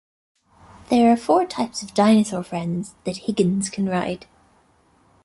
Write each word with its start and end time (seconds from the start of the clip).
There 0.89 1.11
are 1.11 1.15
four 1.15 1.45
types 1.45 1.83
of 1.83 1.93
dinosaur 1.93 2.41
friends 2.43 2.95
that 3.03 3.17
Higgins 3.17 3.69
can 3.69 3.85
ride. 3.85 4.25